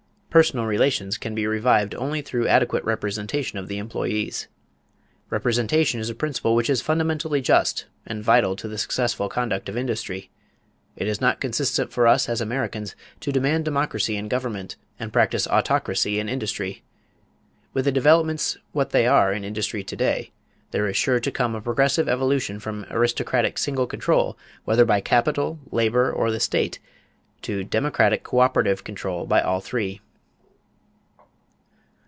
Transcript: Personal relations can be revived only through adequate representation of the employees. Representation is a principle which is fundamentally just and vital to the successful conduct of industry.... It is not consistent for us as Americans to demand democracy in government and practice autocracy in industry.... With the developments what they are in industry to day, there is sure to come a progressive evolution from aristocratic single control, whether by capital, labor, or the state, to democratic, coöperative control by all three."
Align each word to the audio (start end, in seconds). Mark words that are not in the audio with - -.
Personal 0.31 0.65
relations 0.65 1.17
can 1.17 1.35
be 1.35 1.45
revived 1.45 1.93
only 1.95 2.21
through 2.21 2.47
adequate 2.47 2.85
representation 2.85 3.59
of 3.59 3.67
the 3.67 3.77
employees. 3.77 4.47
Representation 5.29 5.99
is 5.99 6.09
a 6.09 6.15
principle 6.15 6.55
which 6.55 6.69
is 6.69 6.81
fundamentally 6.81 7.41
just 7.41 7.85
and 8.05 8.23
vital 8.23 8.55
to 8.55 8.69
the 8.69 8.77
successful 8.77 9.27
conduct 9.27 9.67
of 9.67 9.75
industry.... 9.75 10.29
It 10.95 11.09
is 11.09 11.19
not 11.19 11.41
consistent 11.41 11.91
for 11.91 12.07
us 12.07 12.29
as 12.29 12.39
Americans 12.39 12.95
to 13.19 13.33
demand 13.33 13.65
democracy 13.65 14.15
in 14.15 14.29
government 14.29 14.77
and 14.97 15.11
practice 15.11 15.47
autocracy 15.47 16.17
in 16.17 16.29
industry.... 16.29 16.81
With 17.73 17.83
the 17.83 17.91
developments 17.91 18.57
what 18.71 18.91
they 18.91 19.05
are 19.05 19.33
in 19.33 19.43
industry 19.43 19.83
to 19.83 19.95
day, 19.97 20.31
there 20.71 20.87
is 20.87 20.95
sure 20.95 21.19
to 21.19 21.29
come 21.29 21.55
a 21.55 21.61
progressive 21.61 22.07
evolution 22.07 22.61
from 22.61 22.85
aristocratic 22.89 23.57
single 23.57 23.85
control, 23.85 24.37
whether 24.63 24.85
by 24.85 25.01
capital, 25.01 25.59
labor, 25.71 26.09
or 26.09 26.31
the 26.31 26.39
state, 26.39 26.79
to 27.41 27.65
democratic, 27.65 28.23
coöperative 28.23 28.85
control 28.85 29.25
by 29.25 29.41
all 29.41 29.59
three." 29.59 29.99